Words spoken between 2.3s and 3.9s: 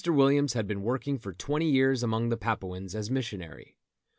Papuans as missionary.